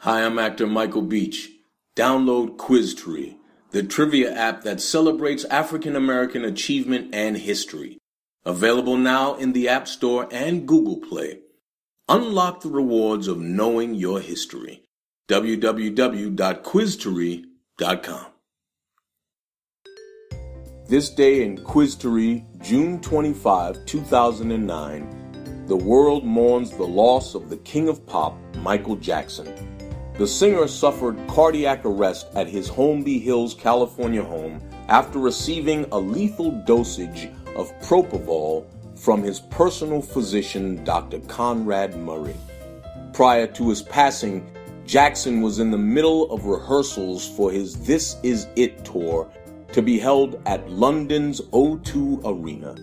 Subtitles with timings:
[0.00, 1.50] Hi, I'm actor Michael Beach.
[1.96, 3.36] Download Quiztory,
[3.70, 7.96] the trivia app that celebrates African American achievement and history.
[8.44, 11.40] Available now in the App Store and Google Play.
[12.08, 14.82] Unlock the rewards of knowing your history.
[15.28, 18.26] www.quiztory.com.
[20.88, 27.88] This day in Quiztory, June 25, 2009, the world mourns the loss of the king
[27.88, 29.48] of pop, Michael Jackson.
[30.18, 36.52] The singer suffered cardiac arrest at his Holmby Hills, California home after receiving a lethal
[36.64, 38.64] dosage of propofol
[38.96, 41.18] from his personal physician, Dr.
[41.20, 42.36] Conrad Murray.
[43.12, 44.50] Prior to his passing,
[44.86, 49.30] Jackson was in the middle of rehearsals for his This Is It tour
[49.72, 52.74] to be held at London's O2 Arena.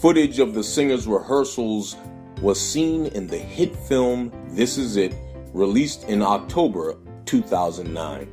[0.00, 1.96] Footage of the singer's rehearsals
[2.40, 5.12] was seen in the hit film This Is It,
[5.56, 8.28] released in October 2009.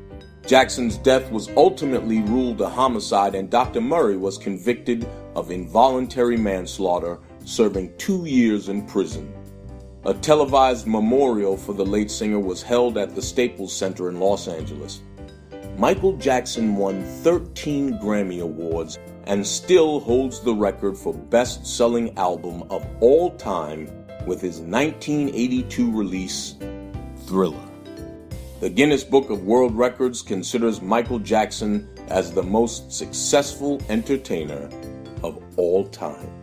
[0.45, 3.79] Jackson's death was ultimately ruled a homicide, and Dr.
[3.79, 9.33] Murray was convicted of involuntary manslaughter, serving two years in prison.
[10.05, 14.49] A televised memorial for the late singer was held at the Staples Center in Los
[14.49, 15.01] Angeles.
[15.77, 22.63] Michael Jackson won 13 Grammy Awards and still holds the record for best selling album
[22.69, 23.89] of all time
[24.27, 26.55] with his 1982 release,
[27.33, 27.67] Thriller.
[28.59, 34.69] The Guinness Book of World Records considers Michael Jackson as the most successful entertainer
[35.23, 36.42] of all time.